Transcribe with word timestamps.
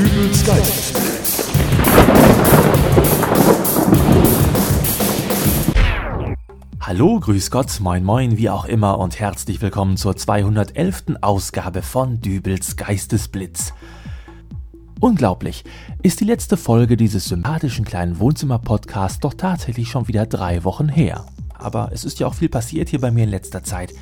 Dübels 0.00 0.46
Geistesblitz. 0.46 1.50
Hallo, 6.80 7.20
grüß 7.20 7.50
Gott, 7.50 7.80
moin 7.80 8.02
moin, 8.02 8.38
wie 8.38 8.48
auch 8.48 8.64
immer 8.64 8.98
und 8.98 9.20
herzlich 9.20 9.60
willkommen 9.60 9.98
zur 9.98 10.16
211. 10.16 11.18
Ausgabe 11.20 11.82
von 11.82 12.22
Dübels 12.22 12.76
Geistesblitz. 12.76 13.74
Unglaublich, 15.00 15.64
ist 16.00 16.20
die 16.20 16.24
letzte 16.24 16.56
Folge 16.56 16.96
dieses 16.96 17.26
sympathischen 17.26 17.84
kleinen 17.84 18.18
Wohnzimmer-Podcasts 18.18 19.20
doch 19.20 19.34
tatsächlich 19.34 19.90
schon 19.90 20.08
wieder 20.08 20.24
drei 20.24 20.64
Wochen 20.64 20.88
her. 20.88 21.26
Aber 21.52 21.90
es 21.92 22.06
ist 22.06 22.20
ja 22.20 22.26
auch 22.26 22.34
viel 22.34 22.48
passiert 22.48 22.88
hier 22.88 23.02
bei 23.02 23.10
mir 23.10 23.24
in 23.24 23.30
letzter 23.30 23.62
Zeit. 23.64 23.92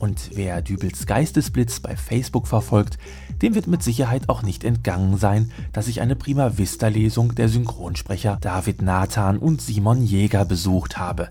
Und 0.00 0.30
wer 0.34 0.62
Dübels 0.62 1.06
Geistesblitz 1.06 1.78
bei 1.80 1.94
Facebook 1.94 2.48
verfolgt, 2.48 2.96
dem 3.42 3.54
wird 3.54 3.66
mit 3.66 3.82
Sicherheit 3.82 4.30
auch 4.30 4.42
nicht 4.42 4.64
entgangen 4.64 5.18
sein, 5.18 5.52
dass 5.74 5.88
ich 5.88 6.00
eine 6.00 6.16
Prima 6.16 6.56
Vista 6.56 6.88
Lesung 6.88 7.34
der 7.34 7.50
Synchronsprecher 7.50 8.38
David 8.40 8.80
Nathan 8.80 9.36
und 9.36 9.60
Simon 9.60 10.02
Jäger 10.02 10.46
besucht 10.46 10.96
habe. 10.96 11.28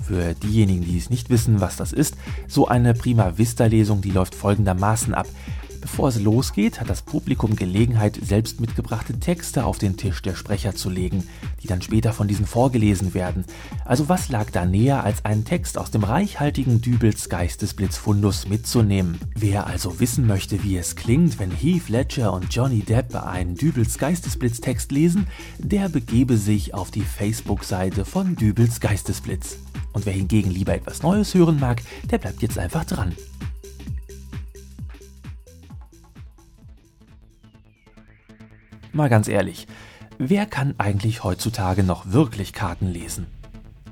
Für 0.00 0.34
diejenigen, 0.34 0.84
die 0.84 0.96
es 0.96 1.10
nicht 1.10 1.28
wissen, 1.28 1.60
was 1.60 1.76
das 1.76 1.92
ist, 1.92 2.16
so 2.46 2.68
eine 2.68 2.94
Prima 2.94 3.36
Vista 3.36 3.66
Lesung, 3.66 4.00
die 4.00 4.12
läuft 4.12 4.36
folgendermaßen 4.36 5.12
ab. 5.12 5.26
Bevor 5.80 6.08
es 6.08 6.20
losgeht, 6.20 6.80
hat 6.80 6.90
das 6.90 7.02
Publikum 7.02 7.56
Gelegenheit, 7.56 8.18
selbst 8.22 8.60
mitgebrachte 8.60 9.18
Texte 9.18 9.64
auf 9.64 9.78
den 9.78 9.96
Tisch 9.96 10.22
der 10.22 10.34
Sprecher 10.34 10.74
zu 10.74 10.90
legen, 10.90 11.26
die 11.62 11.66
dann 11.66 11.82
später 11.82 12.12
von 12.12 12.28
diesen 12.28 12.46
vorgelesen 12.46 13.14
werden. 13.14 13.44
Also 13.84 14.08
was 14.08 14.28
lag 14.28 14.50
da 14.50 14.64
näher, 14.64 15.04
als 15.04 15.24
einen 15.24 15.44
Text 15.44 15.78
aus 15.78 15.90
dem 15.90 16.04
reichhaltigen 16.04 16.80
Dübels 16.80 17.28
Geistesblitzfundus 17.28 18.48
mitzunehmen? 18.48 19.18
Wer 19.34 19.66
also 19.66 20.00
wissen 20.00 20.26
möchte, 20.26 20.62
wie 20.62 20.76
es 20.76 20.96
klingt, 20.96 21.38
wenn 21.38 21.50
Heath 21.50 21.88
Ledger 21.88 22.32
und 22.32 22.52
Johnny 22.52 22.80
Depp 22.80 23.14
einen 23.14 23.54
Dübels 23.54 23.98
Geistesblitztext 23.98 24.92
lesen, 24.92 25.26
der 25.58 25.88
begebe 25.88 26.36
sich 26.36 26.74
auf 26.74 26.90
die 26.90 27.02
Facebook-Seite 27.02 28.04
von 28.04 28.36
Dübels 28.36 28.80
Geistesblitz. 28.80 29.58
Und 29.92 30.06
wer 30.06 30.12
hingegen 30.12 30.50
lieber 30.50 30.74
etwas 30.74 31.02
Neues 31.02 31.34
hören 31.34 31.58
mag, 31.58 31.82
der 32.10 32.18
bleibt 32.18 32.42
jetzt 32.42 32.58
einfach 32.58 32.84
dran. 32.84 33.14
Mal 38.92 39.08
ganz 39.08 39.28
ehrlich, 39.28 39.66
wer 40.18 40.46
kann 40.46 40.74
eigentlich 40.78 41.22
heutzutage 41.22 41.82
noch 41.82 42.12
wirklich 42.12 42.52
Karten 42.52 42.88
lesen? 42.88 43.26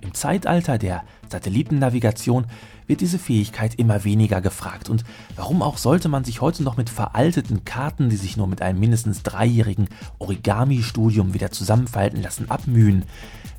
Im 0.00 0.14
Zeitalter 0.14 0.78
der 0.78 1.02
Satellitennavigation 1.28 2.46
wird 2.86 3.00
diese 3.00 3.18
Fähigkeit 3.18 3.74
immer 3.74 4.04
weniger 4.04 4.40
gefragt. 4.40 4.88
Und 4.88 5.04
warum 5.34 5.62
auch 5.62 5.76
sollte 5.76 6.08
man 6.08 6.24
sich 6.24 6.40
heute 6.40 6.62
noch 6.62 6.76
mit 6.76 6.88
veralteten 6.88 7.64
Karten, 7.64 8.08
die 8.08 8.16
sich 8.16 8.36
nur 8.36 8.46
mit 8.46 8.62
einem 8.62 8.78
mindestens 8.78 9.22
dreijährigen 9.22 9.88
Origami-Studium 10.18 11.34
wieder 11.34 11.50
zusammenfalten 11.50 12.22
lassen, 12.22 12.50
abmühen? 12.50 13.04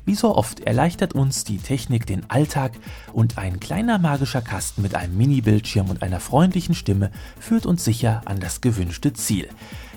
Wie 0.06 0.14
so 0.14 0.34
oft 0.34 0.60
erleichtert 0.60 1.12
uns 1.12 1.44
die 1.44 1.58
Technik 1.58 2.06
den 2.06 2.30
Alltag 2.30 2.72
und 3.12 3.36
ein 3.36 3.60
kleiner 3.60 3.98
magischer 3.98 4.40
Kasten 4.40 4.80
mit 4.80 4.94
einem 4.94 5.18
Mini-Bildschirm 5.18 5.90
und 5.90 6.02
einer 6.02 6.20
freundlichen 6.20 6.74
Stimme 6.74 7.10
führt 7.38 7.66
uns 7.66 7.84
sicher 7.84 8.22
an 8.24 8.40
das 8.40 8.62
gewünschte 8.62 9.12
Ziel. 9.12 9.48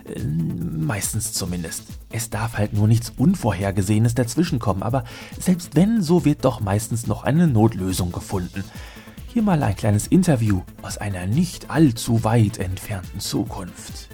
Äh, 0.05 0.23
meistens 0.23 1.33
zumindest. 1.33 1.83
Es 2.11 2.29
darf 2.29 2.57
halt 2.57 2.73
nur 2.73 2.87
nichts 2.87 3.11
Unvorhergesehenes 3.17 4.15
dazwischenkommen, 4.15 4.83
aber 4.83 5.03
selbst 5.39 5.75
wenn, 5.75 6.01
so 6.01 6.25
wird 6.25 6.45
doch 6.45 6.59
meistens 6.59 7.07
noch 7.07 7.23
eine 7.23 7.47
Notlösung 7.47 8.11
gefunden. 8.11 8.63
Hier 9.27 9.43
mal 9.43 9.63
ein 9.63 9.75
kleines 9.75 10.07
Interview 10.07 10.61
aus 10.81 10.97
einer 10.97 11.25
nicht 11.25 11.69
allzu 11.69 12.23
weit 12.23 12.57
entfernten 12.57 13.21
Zukunft. 13.21 14.09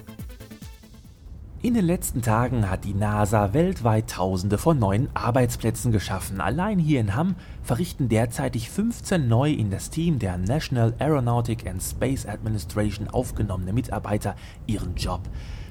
In 1.60 1.74
den 1.74 1.86
letzten 1.86 2.22
Tagen 2.22 2.70
hat 2.70 2.84
die 2.84 2.94
NASA 2.94 3.52
weltweit 3.52 4.10
Tausende 4.10 4.58
von 4.58 4.78
neuen 4.78 5.08
Arbeitsplätzen 5.14 5.90
geschaffen. 5.90 6.40
Allein 6.40 6.78
hier 6.78 7.00
in 7.00 7.16
Hamm 7.16 7.34
verrichten 7.64 8.08
derzeitig 8.08 8.70
15 8.70 9.26
neu 9.26 9.50
in 9.50 9.68
das 9.68 9.90
Team 9.90 10.20
der 10.20 10.38
National 10.38 10.94
Aeronautic 11.00 11.66
and 11.68 11.82
Space 11.82 12.26
Administration 12.26 13.08
aufgenommene 13.08 13.72
Mitarbeiter 13.72 14.36
ihren 14.68 14.94
Job. 14.94 15.22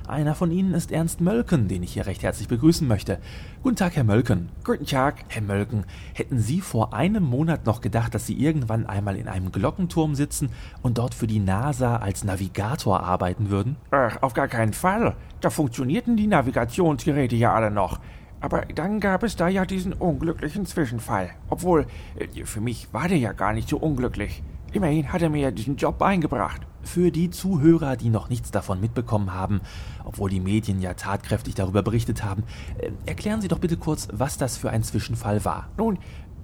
Einer 0.08 0.36
von 0.36 0.52
ihnen 0.52 0.74
ist 0.74 0.94
Ernst 0.94 1.20
Mölken, 1.20 1.68
den 1.68 1.84
ich 1.84 1.94
hier 1.94 2.06
recht 2.06 2.24
herzlich 2.24 2.48
begrüßen 2.48 2.88
möchte. 2.88 3.20
Guten 3.62 3.76
Tag, 3.76 3.98
Herr 3.98 4.06
Mölken. 4.06 4.48
Guten 4.64 4.86
Tag. 4.86 5.26
Herr 5.28 5.42
Mölken, 5.42 5.84
hätten 6.14 6.40
Sie 6.40 6.62
vor 6.62 6.94
einem 6.94 7.24
Monat 7.24 7.66
noch 7.66 7.82
gedacht, 7.82 8.16
dass 8.16 8.26
Sie 8.26 8.42
irgendwann 8.42 8.86
einmal 8.86 9.18
in 9.18 9.28
einem 9.28 9.52
Glockenturm 9.52 10.16
sitzen 10.16 10.50
und 10.82 10.98
dort 10.98 11.14
für 11.14 11.28
die 11.28 11.40
NASA 11.40 11.98
als 11.98 12.24
Navigator 12.24 13.04
arbeiten 13.04 13.50
würden? 13.50 13.76
Ach, 13.92 14.22
auf 14.22 14.34
gar 14.34 14.48
keinen 14.48 14.72
Fall. 14.72 15.18
Da 15.42 15.50
funktionierten 15.50 16.16
die 16.16 16.28
Navigationsgeräte 16.28 17.36
ja 17.36 17.54
alle 17.54 17.70
noch. 17.70 18.00
Aber 18.40 18.62
dann 18.62 19.02
gab 19.02 19.24
es 19.24 19.36
da 19.36 19.50
ja 19.50 19.66
diesen 19.66 19.92
unglücklichen 19.92 20.66
Zwischenfall. 20.66 21.32
Obwohl, 21.50 21.86
äh, 22.18 22.46
für 22.46 22.62
mich 22.62 22.94
war 22.94 23.10
der 23.10 23.18
ja 23.18 23.34
gar 23.34 23.52
nicht 23.52 23.68
so 23.68 23.78
unglücklich. 23.78 24.42
Immerhin 24.72 25.12
hat 25.12 25.22
er 25.22 25.30
mir 25.30 25.42
ja 25.42 25.52
diesen 25.52 25.76
Job 25.76 26.02
eingebracht. 26.02 26.62
Für 26.88 27.12
die 27.12 27.30
Zuhörer, 27.30 27.98
die 27.98 28.10
noch 28.10 28.30
nichts 28.30 28.50
davon 28.50 28.80
mitbekommen 28.80 29.34
haben, 29.34 29.60
obwohl 30.06 30.30
die 30.30 30.40
Medien 30.40 30.80
ja 30.80 30.94
tatkräftig 30.94 31.54
darüber 31.54 31.84
berichtet 31.84 32.24
haben, 32.24 32.44
äh, 32.78 32.92
erklären 33.06 33.42
Sie 33.42 33.50
doch 33.50 33.60
bitte 33.60 33.76
kurz, 33.76 34.08
was 34.14 34.38
das 34.38 34.56
für 34.56 34.70
ein 34.70 34.84
Zwischenfall 34.84 35.44
war. 35.44 35.68
Nun, 35.78 36.00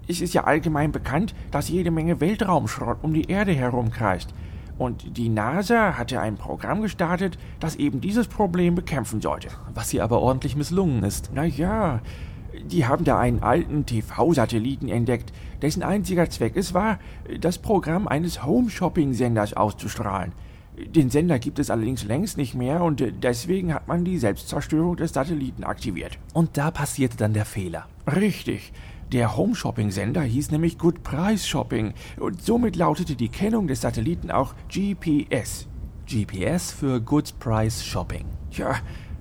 es 0.06 0.20
ist 0.20 0.34
ja 0.34 0.44
allgemein 0.44 0.92
bekannt, 0.92 1.34
dass 1.52 1.70
jede 1.70 1.92
Menge 1.92 2.20
Weltraumschrott 2.20 2.98
um 3.04 3.14
die 3.14 3.30
Erde 3.30 3.54
herumkreist. 3.54 4.34
Und 4.78 5.18
die 5.18 5.30
NASA 5.30 5.98
hatte 5.98 6.20
ein 6.20 6.36
Programm 6.36 6.81
gestartet, 6.81 7.38
das 7.62 7.78
eben 7.78 8.02
dieses 8.02 8.28
Problem 8.28 8.75
bekämpfen 8.75 9.22
sollte. 9.22 9.48
Was 9.74 9.92
hier 9.92 10.04
aber 10.04 10.20
ordentlich 10.20 10.58
misslungen 10.58 11.04
ist. 11.04 11.31
Na 11.34 11.46
ja, 11.46 12.02
die 12.62 12.86
haben 12.86 13.03
da 13.03 13.19
einen 13.19 13.41
alten 13.41 13.86
TV-Satelliten 13.86 14.90
entdeckt, 14.90 15.34
dessen 15.62 15.84
einziger 15.84 16.30
Zweck 16.30 16.56
es 16.56 16.74
war, 16.74 17.00
das 17.40 17.58
Programm 17.58 18.08
eines 18.08 18.44
Home-Shopping-Senders 18.46 19.53
auszustrahlen. 19.53 20.34
Den 20.78 21.12
Sender 21.12 21.38
gibt 21.38 21.59
es 21.59 21.69
allerdings 21.69 22.03
längst 22.03 22.38
nicht 22.38 22.56
mehr 22.56 22.81
und 22.81 23.03
deswegen 23.22 23.74
hat 23.74 23.88
man 23.88 24.06
die 24.06 24.18
Selbstzerstörung 24.18 24.96
des 24.96 25.13
Satelliten 25.13 25.63
aktiviert. 25.63 26.18
Und 26.34 26.58
da 26.58 26.72
passierte 26.72 27.18
dann 27.18 27.34
der 27.34 27.46
Fehler. 27.46 27.86
Richtig. 28.08 28.74
Der 29.12 29.38
Home-Shopping-Sender 29.38 30.24
hieß 30.24 30.50
nämlich 30.50 30.80
Good 30.80 31.03
Price 31.03 31.47
Shopping 31.47 31.94
und 32.19 32.42
somit 32.42 32.75
lautete 32.75 33.16
die 33.16 33.30
Kennung 33.30 33.68
des 33.68 33.81
Satelliten 33.81 34.31
auch 34.31 34.56
GPS. 34.69 35.68
GPS 36.08 36.72
für 36.72 37.00
Good 37.00 37.38
Price 37.38 37.86
Shopping. 37.86 38.25
Tja, 38.50 38.75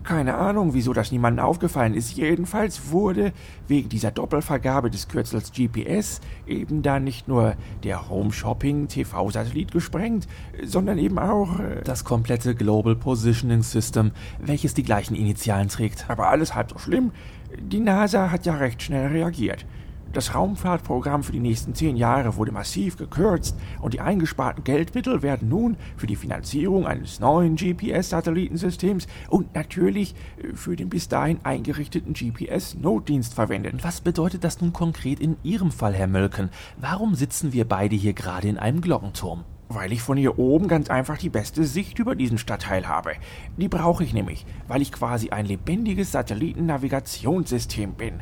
keine 0.04 0.34
Ahnung, 0.34 0.74
wieso 0.74 0.92
das 0.92 1.12
niemandem 1.12 1.44
aufgefallen 1.44 1.94
ist. 1.94 2.12
Jedenfalls 2.16 2.90
wurde 2.90 3.32
wegen 3.68 3.88
dieser 3.88 4.10
Doppelvergabe 4.10 4.90
des 4.90 5.08
Kürzels 5.08 5.52
GPS 5.52 6.20
eben 6.46 6.82
da 6.82 7.00
nicht 7.00 7.28
nur 7.28 7.54
der 7.84 8.08
Home 8.08 8.32
Shopping 8.32 8.88
TV-Satellit 8.88 9.72
gesprengt, 9.72 10.26
sondern 10.64 10.98
eben 10.98 11.18
auch 11.18 11.58
äh 11.60 11.82
das 11.84 12.04
komplette 12.04 12.54
Global 12.54 12.94
Positioning 12.94 13.62
System, 13.62 14.12
welches 14.38 14.74
die 14.74 14.82
gleichen 14.82 15.14
Initialen 15.14 15.68
trägt. 15.68 16.06
Aber 16.08 16.28
alles 16.28 16.54
halb 16.54 16.70
so 16.70 16.78
schlimm. 16.78 17.12
Die 17.58 17.80
NASA 17.80 18.30
hat 18.30 18.46
ja 18.46 18.54
recht 18.54 18.82
schnell 18.82 19.08
reagiert. 19.08 19.66
Das 20.12 20.34
Raumfahrtprogramm 20.34 21.22
für 21.22 21.32
die 21.32 21.40
nächsten 21.40 21.74
zehn 21.74 21.96
Jahre 21.96 22.36
wurde 22.36 22.52
massiv 22.52 22.98
gekürzt 22.98 23.56
und 23.80 23.94
die 23.94 24.02
eingesparten 24.02 24.62
Geldmittel 24.62 25.22
werden 25.22 25.48
nun 25.48 25.78
für 25.96 26.06
die 26.06 26.16
Finanzierung 26.16 26.86
eines 26.86 27.18
neuen 27.18 27.56
GPS-Satellitensystems 27.56 29.06
und 29.30 29.54
natürlich 29.54 30.14
äh, 30.36 30.54
für 30.54 30.76
den 30.76 30.90
bis 30.90 31.08
dahin 31.08 31.38
eingerichteten 31.44 32.12
GPS-Notdienst 32.12 33.32
verwendet. 33.32 33.82
Was 33.82 34.02
bedeutet 34.02 34.44
das 34.44 34.60
nun 34.60 34.74
konkret 34.74 35.18
in 35.18 35.38
Ihrem 35.42 35.70
Fall, 35.70 35.94
Herr 35.94 36.08
Mölken? 36.08 36.50
Warum 36.76 37.14
sitzen 37.14 37.54
wir 37.54 37.66
beide 37.66 37.96
hier 37.96 38.12
gerade 38.12 38.48
in 38.48 38.58
einem 38.58 38.82
Glockenturm? 38.82 39.44
Weil 39.70 39.92
ich 39.92 40.02
von 40.02 40.18
hier 40.18 40.38
oben 40.38 40.68
ganz 40.68 40.90
einfach 40.90 41.16
die 41.16 41.30
beste 41.30 41.64
Sicht 41.64 41.98
über 41.98 42.14
diesen 42.14 42.36
Stadtteil 42.36 42.86
habe. 42.86 43.12
Die 43.56 43.68
brauche 43.68 44.04
ich 44.04 44.12
nämlich, 44.12 44.44
weil 44.68 44.82
ich 44.82 44.92
quasi 44.92 45.30
ein 45.30 45.46
lebendiges 45.46 46.12
Satellitennavigationssystem 46.12 47.94
bin. 47.94 48.20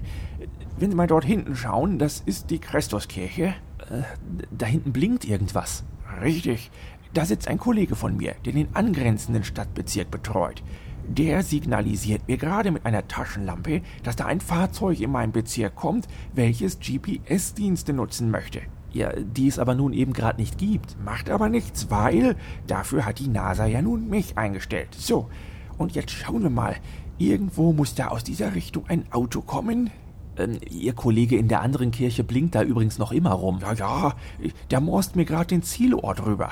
Wenn 0.80 0.90
Sie 0.90 0.96
mal 0.96 1.06
dort 1.06 1.26
hinten 1.26 1.56
schauen, 1.56 1.98
das 1.98 2.22
ist 2.24 2.48
die 2.48 2.58
Christuskirche. 2.58 3.48
Äh, 3.90 4.02
da 4.50 4.64
hinten 4.64 4.92
blinkt 4.92 5.26
irgendwas. 5.26 5.84
Richtig. 6.22 6.70
Da 7.12 7.26
sitzt 7.26 7.48
ein 7.48 7.58
Kollege 7.58 7.96
von 7.96 8.16
mir, 8.16 8.34
der 8.46 8.54
den 8.54 8.74
angrenzenden 8.74 9.44
Stadtbezirk 9.44 10.10
betreut. 10.10 10.62
Der 11.06 11.42
signalisiert 11.42 12.26
mir 12.28 12.38
gerade 12.38 12.70
mit 12.70 12.86
einer 12.86 13.06
Taschenlampe, 13.06 13.82
dass 14.04 14.16
da 14.16 14.24
ein 14.24 14.40
Fahrzeug 14.40 14.98
in 15.00 15.12
meinem 15.12 15.32
Bezirk 15.32 15.74
kommt, 15.74 16.08
welches 16.32 16.80
GPS-Dienste 16.80 17.92
nutzen 17.92 18.30
möchte. 18.30 18.62
Ja, 18.90 19.12
die 19.12 19.48
es 19.48 19.58
aber 19.58 19.74
nun 19.74 19.92
eben 19.92 20.14
gerade 20.14 20.40
nicht 20.40 20.56
gibt. 20.56 20.96
Macht 21.04 21.28
aber 21.28 21.50
nichts, 21.50 21.90
weil 21.90 22.36
dafür 22.66 23.04
hat 23.04 23.18
die 23.18 23.28
NASA 23.28 23.66
ja 23.66 23.82
nun 23.82 24.08
mich 24.08 24.38
eingestellt. 24.38 24.94
So, 24.96 25.28
und 25.76 25.92
jetzt 25.92 26.12
schauen 26.12 26.42
wir 26.42 26.48
mal. 26.48 26.76
Irgendwo 27.18 27.74
muss 27.74 27.94
da 27.94 28.08
aus 28.08 28.24
dieser 28.24 28.54
Richtung 28.54 28.86
ein 28.88 29.04
Auto 29.12 29.42
kommen. 29.42 29.90
Ähm, 30.40 30.58
Ihr 30.70 30.92
Kollege 30.92 31.36
in 31.36 31.48
der 31.48 31.60
anderen 31.62 31.90
Kirche 31.90 32.24
blinkt 32.24 32.54
da 32.54 32.62
übrigens 32.62 32.98
noch 32.98 33.12
immer 33.12 33.32
rum. 33.32 33.58
Ja, 33.60 33.72
ja, 33.72 34.14
der 34.70 34.80
morst 34.80 35.16
mir 35.16 35.24
gerade 35.24 35.46
den 35.46 35.62
Zielort 35.62 36.24
rüber. 36.24 36.50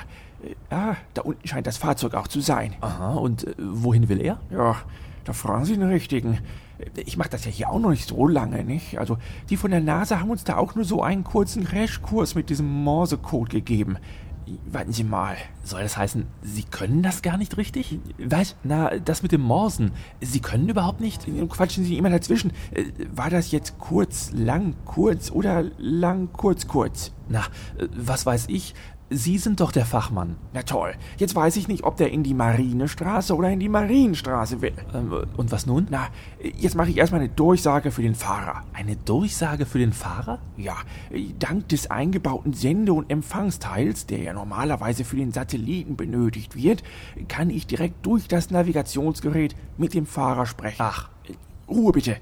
Ja, 0.71 0.95
da 1.13 1.21
unten 1.23 1.47
scheint 1.47 1.67
das 1.67 1.77
Fahrzeug 1.77 2.13
auch 2.13 2.27
zu 2.27 2.39
sein. 2.39 2.73
Aha, 2.81 3.15
und 3.15 3.45
äh, 3.47 3.53
wohin 3.57 4.07
will 4.09 4.21
er? 4.21 4.39
Ja, 4.51 4.77
Da 5.25 5.33
fragen 5.33 5.65
Sie 5.65 5.73
den 5.73 5.89
Richtigen. 5.89 6.39
Ich 6.95 7.17
mache 7.17 7.29
das 7.29 7.43
ja 7.43 7.51
hier 7.51 7.69
auch 7.69 7.79
noch 7.79 7.89
nicht 7.89 8.07
so 8.07 8.25
lange, 8.25 8.63
nicht? 8.63 8.97
Also, 8.97 9.17
die 9.49 9.57
von 9.57 9.71
der 9.71 9.81
NASA 9.81 10.21
haben 10.21 10.29
uns 10.29 10.45
da 10.45 10.55
auch 10.55 10.75
nur 10.75 10.85
so 10.85 11.03
einen 11.03 11.25
kurzen 11.25 11.65
Crashkurs 11.65 12.35
mit 12.35 12.49
diesem 12.49 12.67
Morsecode 12.83 13.49
gegeben. 13.49 13.97
Warten 14.65 14.93
Sie 14.93 15.03
mal. 15.03 15.35
Soll 15.63 15.81
das 15.81 15.97
heißen, 15.97 16.25
Sie 16.41 16.63
können 16.63 17.03
das 17.03 17.21
gar 17.21 17.37
nicht 17.37 17.57
richtig? 17.57 17.99
Was? 18.17 18.55
Na, 18.63 18.97
das 18.97 19.21
mit 19.21 19.31
dem 19.31 19.41
Morsen. 19.41 19.91
Sie 20.21 20.39
können 20.39 20.69
überhaupt 20.69 21.01
nicht? 21.01 21.25
Quatschen 21.49 21.83
Sie 21.83 21.97
immer 21.97 22.09
dazwischen. 22.09 22.51
Äh, 22.71 22.85
war 23.11 23.29
das 23.29 23.51
jetzt 23.51 23.77
kurz, 23.79 24.31
lang, 24.33 24.75
kurz 24.85 25.31
oder 25.31 25.63
lang, 25.77 26.29
kurz, 26.33 26.67
kurz? 26.67 27.11
Na, 27.27 27.41
äh, 27.77 27.87
was 27.95 28.25
weiß 28.25 28.45
ich? 28.49 28.73
Sie 29.11 29.39
sind 29.39 29.59
doch 29.59 29.71
der 29.71 29.85
Fachmann. 29.85 30.35
Na 30.53 30.61
toll. 30.61 30.93
Jetzt 31.17 31.35
weiß 31.35 31.55
ich 31.55 31.67
nicht, 31.67 31.83
ob 31.83 31.97
der 31.97 32.11
in 32.11 32.21
die 32.21 32.35
Marinestraße 32.35 33.35
oder 33.35 33.49
in 33.49 33.59
die 33.59 33.69
Marienstraße 33.69 34.61
will. 34.61 34.73
Ähm, 34.93 35.11
und 35.35 35.51
was 35.51 35.65
nun? 35.65 35.87
Na, 35.89 36.09
jetzt 36.57 36.75
mache 36.75 36.91
ich 36.91 36.97
erstmal 36.97 37.21
eine 37.21 37.29
Durchsage 37.29 37.89
für 37.89 38.03
den 38.03 38.13
Fahrer. 38.13 38.63
Eine 38.73 38.95
Durchsage 38.95 39.65
für 39.65 39.79
den 39.79 39.93
Fahrer? 39.93 40.37
Ja, 40.57 40.75
dank 41.39 41.67
des 41.69 41.89
eingebauten 41.89 42.53
Sende- 42.53 42.93
und 42.93 43.09
Empfangsteils, 43.09 44.05
der 44.05 44.19
ja 44.19 44.33
normalerweise 44.33 45.03
für 45.03 45.15
den 45.15 45.31
Satelliten 45.31 45.95
benötigt 45.95 46.55
wird, 46.55 46.83
kann 47.27 47.49
ich 47.49 47.65
direkt 47.65 48.05
durch 48.05 48.27
das 48.27 48.51
Navigationsgerät 48.51 49.55
mit 49.77 49.95
dem 49.95 50.05
Fahrer 50.05 50.45
sprechen. 50.45 50.77
Ach, 50.79 51.09
Ruhe 51.67 51.91
bitte. 51.91 52.17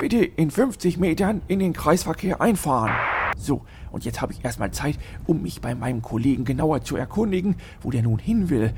Bitte 0.00 0.24
in 0.24 0.50
50 0.50 0.98
Metern 0.98 1.42
in 1.46 1.60
den 1.60 1.72
Kreisverkehr 1.72 2.40
einfahren. 2.40 2.90
So, 3.36 3.62
und 3.90 4.04
jetzt 4.04 4.20
habe 4.20 4.32
ich 4.32 4.44
erstmal 4.44 4.70
Zeit, 4.70 4.98
um 5.26 5.42
mich 5.42 5.60
bei 5.60 5.74
meinem 5.74 6.02
Kollegen 6.02 6.44
genauer 6.44 6.82
zu 6.82 6.96
erkundigen, 6.96 7.56
wo 7.80 7.90
der 7.90 8.02
nun 8.02 8.18
hin 8.18 8.50
will. 8.50 8.72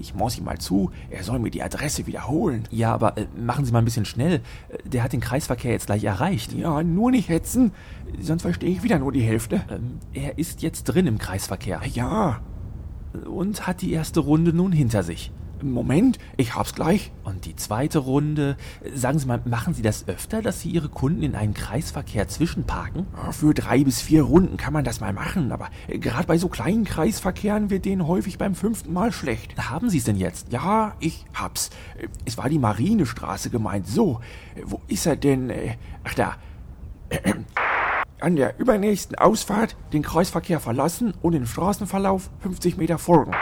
Ich 0.00 0.14
muss 0.14 0.38
ihm 0.38 0.44
mal 0.44 0.58
zu, 0.58 0.90
er 1.10 1.22
soll 1.22 1.38
mir 1.38 1.50
die 1.50 1.62
Adresse 1.62 2.06
wiederholen. 2.06 2.64
Ja, 2.70 2.92
aber 2.94 3.18
äh, 3.18 3.26
machen 3.36 3.64
Sie 3.64 3.72
mal 3.72 3.80
ein 3.80 3.84
bisschen 3.84 4.04
schnell. 4.04 4.40
Der 4.84 5.02
hat 5.02 5.12
den 5.12 5.20
Kreisverkehr 5.20 5.72
jetzt 5.72 5.86
gleich 5.86 6.04
erreicht. 6.04 6.52
Ja, 6.52 6.82
nur 6.82 7.10
nicht 7.10 7.28
hetzen, 7.28 7.72
sonst 8.20 8.42
verstehe 8.42 8.70
ich 8.70 8.82
wieder 8.82 8.98
nur 8.98 9.12
die 9.12 9.22
Hälfte. 9.22 9.62
Ähm, 9.70 9.98
er 10.12 10.38
ist 10.38 10.62
jetzt 10.62 10.84
drin 10.84 11.06
im 11.06 11.18
Kreisverkehr. 11.18 11.80
Ja. 11.92 12.40
Und 13.26 13.66
hat 13.66 13.82
die 13.82 13.92
erste 13.92 14.20
Runde 14.20 14.52
nun 14.52 14.72
hinter 14.72 15.02
sich. 15.02 15.32
Moment, 15.62 16.18
ich 16.36 16.54
hab's 16.54 16.74
gleich. 16.74 17.12
Und 17.24 17.44
die 17.44 17.56
zweite 17.56 17.98
Runde. 17.98 18.56
Sagen 18.94 19.18
Sie 19.18 19.26
mal, 19.26 19.40
machen 19.44 19.74
Sie 19.74 19.82
das 19.82 20.06
öfter, 20.08 20.42
dass 20.42 20.60
Sie 20.60 20.70
Ihre 20.70 20.88
Kunden 20.88 21.22
in 21.22 21.34
einen 21.34 21.54
Kreisverkehr 21.54 22.28
zwischenparken? 22.28 23.06
Für 23.32 23.54
drei 23.54 23.82
bis 23.84 24.00
vier 24.00 24.22
Runden 24.22 24.56
kann 24.56 24.72
man 24.72 24.84
das 24.84 25.00
mal 25.00 25.12
machen, 25.12 25.52
aber 25.52 25.68
gerade 25.88 26.26
bei 26.26 26.38
so 26.38 26.48
kleinen 26.48 26.84
Kreisverkehren 26.84 27.70
wird 27.70 27.84
denen 27.84 28.06
häufig 28.06 28.38
beim 28.38 28.54
fünften 28.54 28.92
Mal 28.92 29.12
schlecht. 29.12 29.56
Haben 29.70 29.90
Sie 29.90 29.98
es 29.98 30.04
denn 30.04 30.16
jetzt? 30.16 30.52
Ja, 30.52 30.94
ich 31.00 31.24
hab's. 31.34 31.70
Es 32.24 32.38
war 32.38 32.48
die 32.48 32.58
Marinestraße 32.58 33.50
gemeint. 33.50 33.86
So, 33.86 34.20
wo 34.64 34.80
ist 34.88 35.06
er 35.06 35.16
denn? 35.16 35.52
Ach 36.04 36.14
da. 36.14 36.36
An 38.20 38.36
der 38.36 38.58
übernächsten 38.58 39.16
Ausfahrt 39.18 39.76
den 39.92 40.02
Kreisverkehr 40.02 40.58
verlassen 40.58 41.12
und 41.22 41.32
den 41.32 41.46
Straßenverlauf 41.46 42.30
50 42.40 42.76
Meter 42.78 42.98
folgen. 42.98 43.32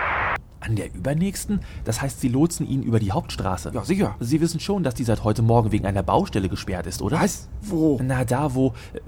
An 0.64 0.76
der 0.76 0.94
übernächsten? 0.94 1.60
Das 1.84 2.00
heißt, 2.00 2.20
Sie 2.20 2.28
lotsen 2.28 2.66
ihn 2.66 2.82
über 2.82 2.98
die 2.98 3.12
Hauptstraße? 3.12 3.72
Ja, 3.74 3.84
sicher. 3.84 4.16
Sie 4.20 4.40
wissen 4.40 4.60
schon, 4.60 4.82
dass 4.82 4.94
die 4.94 5.04
seit 5.04 5.22
heute 5.22 5.42
Morgen 5.42 5.72
wegen 5.72 5.84
einer 5.84 6.02
Baustelle 6.02 6.48
gesperrt 6.48 6.86
ist, 6.86 7.02
oder? 7.02 7.20
Was? 7.20 7.48
Wo? 7.60 8.00
Na, 8.02 8.24
da 8.24 8.54
wo. 8.54 8.68
Äh, 8.94 9.00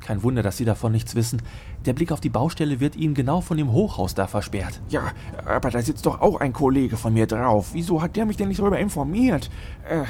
kein 0.00 0.22
Wunder, 0.22 0.42
dass 0.42 0.58
Sie 0.58 0.64
davon 0.66 0.92
nichts 0.92 1.14
wissen. 1.14 1.40
Der 1.86 1.94
Blick 1.94 2.12
auf 2.12 2.20
die 2.20 2.28
Baustelle 2.28 2.78
wird 2.78 2.94
Ihnen 2.94 3.14
genau 3.14 3.40
von 3.40 3.56
dem 3.56 3.72
Hochhaus 3.72 4.14
da 4.14 4.26
versperrt. 4.26 4.80
Ja, 4.90 5.12
aber 5.46 5.70
da 5.70 5.80
sitzt 5.80 6.04
doch 6.06 6.20
auch 6.20 6.40
ein 6.40 6.52
Kollege 6.52 6.96
von 6.96 7.14
mir 7.14 7.26
drauf. 7.26 7.70
Wieso 7.72 8.02
hat 8.02 8.14
der 8.14 8.26
mich 8.26 8.36
denn 8.36 8.48
nicht 8.48 8.60
darüber 8.60 8.78
informiert? 8.78 9.50
Äh, 9.88 10.04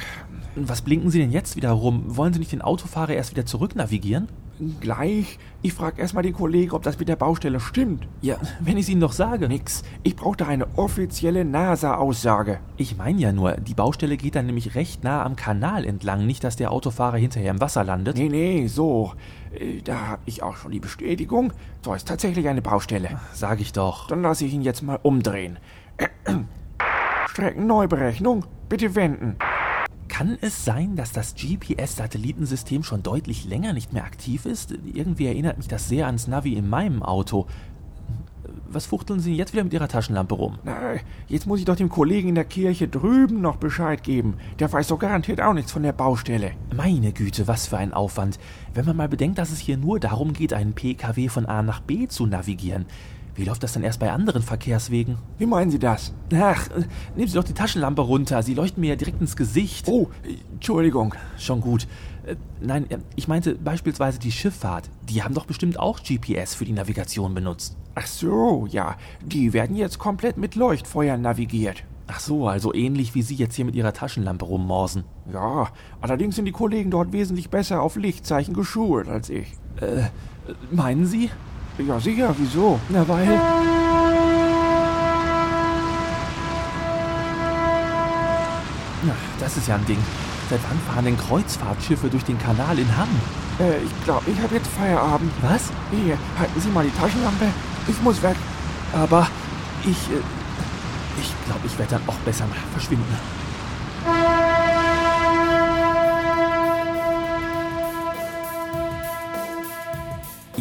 Was 0.56 0.82
blinken 0.82 1.10
Sie 1.10 1.20
denn 1.20 1.30
jetzt 1.30 1.56
wieder 1.56 1.70
rum? 1.70 2.02
Wollen 2.16 2.32
Sie 2.32 2.40
nicht 2.40 2.52
den 2.52 2.62
Autofahrer 2.62 3.14
erst 3.14 3.30
wieder 3.30 3.46
zurück 3.46 3.76
navigieren? 3.76 4.28
Gleich. 4.80 5.38
Ich 5.62 5.72
frage 5.72 6.00
erstmal 6.00 6.22
den 6.22 6.32
Kollegen, 6.34 6.72
ob 6.72 6.82
das 6.82 6.98
mit 6.98 7.08
der 7.08 7.16
Baustelle 7.16 7.58
stimmt. 7.60 8.06
Ja, 8.22 8.36
wenn 8.60 8.76
ich 8.76 8.84
es 8.84 8.88
Ihnen 8.88 9.00
doch 9.00 9.12
sage. 9.12 9.48
Nix. 9.48 9.82
Ich 10.02 10.14
brauche 10.16 10.36
da 10.36 10.46
eine 10.46 10.66
offizielle 10.76 11.44
NASA-Aussage. 11.44 12.60
Ich 12.76 12.96
meine 12.96 13.20
ja 13.20 13.32
nur, 13.32 13.52
die 13.52 13.74
Baustelle 13.74 14.16
geht 14.16 14.36
dann 14.36 14.46
nämlich 14.46 14.74
recht 14.74 15.02
nah 15.04 15.24
am 15.24 15.36
Kanal 15.36 15.84
entlang. 15.84 16.26
Nicht, 16.26 16.44
dass 16.44 16.56
der 16.56 16.70
Autofahrer 16.70 17.16
hinterher 17.16 17.50
im 17.50 17.60
Wasser 17.60 17.82
landet. 17.84 18.16
Nee, 18.16 18.28
nee, 18.28 18.66
so. 18.66 19.12
Äh, 19.52 19.80
Da 19.82 20.06
habe 20.08 20.22
ich 20.26 20.42
auch 20.42 20.56
schon 20.56 20.72
die 20.72 20.80
Bestätigung. 20.80 21.52
Da 21.82 21.96
ist 21.96 22.06
tatsächlich 22.08 22.48
eine 22.48 22.62
Baustelle. 22.62 23.20
Sag 23.32 23.60
ich 23.60 23.72
doch. 23.72 24.06
Dann 24.08 24.22
lasse 24.22 24.44
ich 24.44 24.54
ihn 24.54 24.62
jetzt 24.62 24.82
mal 24.82 24.98
umdrehen. 25.02 25.58
Streckenneuberechnung. 27.28 28.44
Bitte 28.68 28.94
wenden. 28.94 29.36
Kann 30.14 30.38
es 30.40 30.64
sein, 30.64 30.94
dass 30.94 31.11
das 31.11 31.34
GPS-Satellitensystem 31.34 32.84
schon 32.84 33.02
deutlich 33.02 33.46
länger 33.46 33.72
nicht 33.72 33.93
mehr 33.93 34.05
aktiv 34.05 34.46
ist? 34.46 34.72
Irgendwie 34.84 35.26
erinnert 35.26 35.58
mich 35.58 35.66
das 35.66 35.88
sehr 35.88 36.06
ans 36.06 36.28
Navi 36.28 36.52
in 36.52 36.70
meinem 36.70 37.02
Auto. 37.02 37.49
Was 38.69 38.87
fuchteln 38.87 39.19
Sie 39.19 39.34
jetzt 39.34 39.55
wieder 39.55 39.64
mit 39.64 39.72
Ihrer 39.72 39.88
Taschenlampe 39.88 40.37
rum? 40.37 40.61
Na, 40.62 40.94
jetzt 41.26 41.49
muss 41.49 41.58
ich 41.58 41.64
doch 41.64 41.75
dem 41.75 41.88
Kollegen 41.88 42.28
in 42.28 42.37
der 42.37 42.44
Kirche 42.44 42.87
drüben 42.87 43.40
noch 43.40 43.56
Bescheid 43.56 44.05
geben. 44.05 44.34
Der 44.61 44.72
weiß 44.72 44.87
doch 44.87 45.00
garantiert 45.00 45.40
auch 45.40 45.52
nichts 45.52 45.72
von 45.72 45.82
der 45.82 45.93
Baustelle. 45.93 46.52
Meine 46.72 47.12
Güte, 47.12 47.49
was 47.49 47.66
für 47.66 47.78
ein 47.78 47.93
Aufwand. 47.93 48.38
Wenn 48.72 48.84
man 48.84 48.96
mal 48.96 49.08
bedenkt, 49.08 49.38
dass 49.38 49.50
es 49.50 49.58
hier 49.58 49.78
nur 49.78 49.99
darum 49.99 50.32
geht, 50.32 50.52
einen 50.52 50.75
PKW 50.75 51.28
von 51.28 51.46
A 51.46 51.61
nach 51.62 51.81
B 51.81 52.06
zu 52.06 52.26
navigieren. 52.26 52.87
Wie 53.34 53.44
läuft 53.44 53.62
das 53.62 53.72
denn 53.72 53.82
erst 53.82 53.98
bei 53.98 54.12
anderen 54.12 54.42
Verkehrswegen? 54.42 55.19
Wie 55.38 55.46
meinen 55.46 55.70
Sie 55.70 55.78
das? 55.78 56.12
Ach, 56.32 56.69
äh, 56.70 56.84
nehmen 57.16 57.28
Sie 57.28 57.34
doch 57.34 57.44
die 57.44 57.52
Taschenlampe 57.52 58.02
runter. 58.02 58.42
Sie 58.42 58.54
leuchten 58.54 58.81
mir 58.81 58.90
ja 58.90 58.96
direkt 58.96 59.20
ins 59.20 59.36
Gesicht. 59.36 59.88
Oh, 59.88 60.08
Entschuldigung. 60.52 61.14
Schon 61.36 61.60
gut. 61.60 61.88
Äh, 62.26 62.36
nein, 62.60 62.88
äh, 62.90 62.98
ich 63.16 63.26
meinte 63.26 63.56
beispielsweise 63.56 64.20
die 64.20 64.31
Schifffahrt. 64.31 64.88
Die 65.08 65.22
haben 65.22 65.34
doch 65.34 65.46
bestimmt 65.46 65.78
auch 65.81 66.00
GPS 66.02 66.54
für 66.54 66.64
die 66.64 66.72
Navigation 66.72 67.34
benutzt. 67.34 67.76
Ach 67.96 68.06
so, 68.06 68.66
ja. 68.70 68.96
Die 69.25 69.52
werden 69.52 69.76
jetzt 69.76 69.98
komplett 69.98 70.37
mit 70.37 70.54
Leuchtfeuer 70.54 71.16
navigiert. 71.16 71.84
Ach 72.06 72.20
so, 72.20 72.48
also 72.48 72.75
ähnlich 72.75 73.14
wie 73.14 73.22
Sie 73.22 73.34
jetzt 73.34 73.56
hier 73.56 73.64
mit 73.64 73.75
Ihrer 73.75 73.94
Taschenlampe 73.94 74.44
rummorsen. 74.44 75.04
Ja, 75.32 75.69
allerdings 76.00 76.37
sind 76.37 76.44
die 76.44 76.52
Kollegen 76.52 76.90
dort 76.90 77.12
wesentlich 77.12 77.48
besser 77.48 77.80
auf 77.80 77.96
Lichtzeichen 77.96 78.54
geschult 78.54 79.08
als 79.08 79.30
ich. 79.30 79.52
Äh, 79.80 80.04
meinen 80.70 81.06
Sie? 81.06 81.30
Ja, 81.79 81.99
sicher, 81.99 82.32
wieso? 82.38 82.79
Na, 82.88 83.06
weil. 83.09 83.26
Na, 89.03 89.12
das 89.40 89.57
ist 89.57 89.66
ja 89.66 89.75
ein 89.75 89.85
Ding. 89.87 89.99
Seit 90.49 90.61
wann 90.69 90.78
fahren 90.87 91.04
denn 91.07 91.19
Kreuzfahrtschiffe 91.19 92.09
durch 92.09 92.25
den 92.25 92.38
Kanal 92.38 92.78
in 92.78 92.97
Hamm? 92.97 93.09
Äh, 93.59 93.78
ich 93.83 94.04
glaube, 94.04 94.31
ich 94.31 94.40
habe 94.40 94.54
jetzt 94.54 94.69
Feierabend. 94.69 95.33
Was? 95.43 95.71
Hier, 95.90 96.16
halten 96.38 96.61
Sie 96.61 96.69
mal 96.69 96.85
die 96.85 96.97
Taschenlampe. 96.97 97.47
Ich 97.88 98.00
muss 98.02 98.23
weg. 98.23 98.37
Aber 98.93 99.26
ich. 99.83 99.90
Äh, 100.11 100.23
ich 101.21 101.33
glaube, 101.47 101.61
ich 101.66 101.78
werde 101.78 101.93
dann 101.97 102.09
auch 102.09 102.19
besser 102.25 102.47
mal 102.47 102.57
verschwinden. 102.73 103.04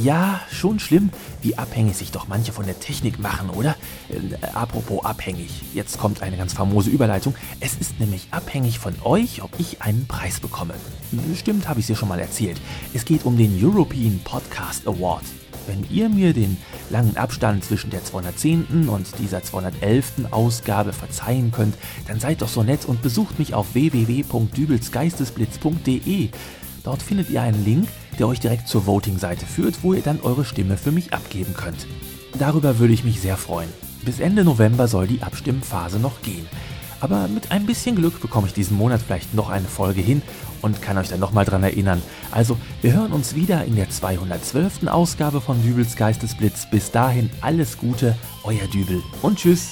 Ja, 0.03 0.41
schon 0.51 0.79
schlimm, 0.79 1.11
wie 1.41 1.57
abhängig 1.57 1.95
sich 1.95 2.11
doch 2.11 2.27
manche 2.27 2.51
von 2.51 2.65
der 2.65 2.77
Technik 2.77 3.19
machen, 3.19 3.49
oder? 3.49 3.77
Äh, 4.09 4.35
apropos 4.53 5.05
abhängig, 5.05 5.61
jetzt 5.73 5.97
kommt 5.97 6.21
eine 6.21 6.35
ganz 6.35 6.51
famose 6.51 6.89
Überleitung. 6.89 7.35
Es 7.61 7.75
ist 7.75 8.01
nämlich 8.01 8.27
abhängig 8.31 8.79
von 8.79 8.93
euch, 9.05 9.41
ob 9.43 9.57
ich 9.59 9.81
einen 9.81 10.05
Preis 10.05 10.41
bekomme. 10.41 10.73
Stimmt, 11.37 11.69
habe 11.69 11.79
ich 11.79 11.87
dir 11.87 11.95
schon 11.95 12.09
mal 12.09 12.19
erzählt. 12.19 12.59
Es 12.93 13.05
geht 13.05 13.23
um 13.23 13.37
den 13.37 13.57
European 13.63 14.19
Podcast 14.25 14.85
Award. 14.87 15.23
Wenn 15.67 15.85
ihr 15.89 16.09
mir 16.09 16.33
den 16.33 16.57
langen 16.89 17.15
Abstand 17.15 17.63
zwischen 17.63 17.89
der 17.89 18.03
210. 18.03 18.89
und 18.89 19.07
dieser 19.19 19.41
211. 19.41 20.25
Ausgabe 20.31 20.91
verzeihen 20.91 21.53
könnt, 21.53 21.75
dann 22.07 22.19
seid 22.19 22.41
doch 22.41 22.49
so 22.49 22.63
nett 22.63 22.83
und 22.83 23.01
besucht 23.01 23.39
mich 23.39 23.53
auf 23.53 23.73
www.dübelsgeistesblitz.de. 23.73 26.31
Dort 26.83 27.01
findet 27.01 27.29
ihr 27.29 27.41
einen 27.41 27.63
Link, 27.63 27.87
der 28.19 28.27
euch 28.27 28.39
direkt 28.39 28.67
zur 28.67 28.85
Voting-Seite 28.85 29.45
führt, 29.45 29.83
wo 29.83 29.93
ihr 29.93 30.01
dann 30.01 30.21
eure 30.21 30.45
Stimme 30.45 30.77
für 30.77 30.91
mich 30.91 31.13
abgeben 31.13 31.53
könnt. 31.53 31.87
Darüber 32.37 32.79
würde 32.79 32.93
ich 32.93 33.03
mich 33.03 33.21
sehr 33.21 33.37
freuen. 33.37 33.69
Bis 34.03 34.19
Ende 34.19 34.43
November 34.43 34.87
soll 34.87 35.07
die 35.07 35.21
Abstimmphase 35.21 35.99
noch 35.99 36.21
gehen. 36.21 36.47
Aber 36.99 37.27
mit 37.27 37.51
ein 37.51 37.65
bisschen 37.65 37.95
Glück 37.95 38.21
bekomme 38.21 38.47
ich 38.47 38.53
diesen 38.53 38.77
Monat 38.77 39.01
vielleicht 39.01 39.33
noch 39.33 39.49
eine 39.49 39.67
Folge 39.67 40.01
hin 40.01 40.21
und 40.61 40.81
kann 40.81 40.97
euch 40.97 41.09
dann 41.09 41.19
nochmal 41.19 41.43
dran 41.43 41.63
erinnern. 41.63 42.01
Also, 42.31 42.57
wir 42.81 42.93
hören 42.93 43.11
uns 43.11 43.35
wieder 43.35 43.65
in 43.65 43.75
der 43.75 43.89
212. 43.89 44.87
Ausgabe 44.87 45.41
von 45.41 45.61
Dübels 45.61 45.97
Geistesblitz. 45.97 46.69
Bis 46.69 46.91
dahin 46.91 47.29
alles 47.41 47.77
Gute, 47.77 48.15
euer 48.43 48.67
Dübel 48.67 49.03
und 49.21 49.37
tschüss. 49.37 49.71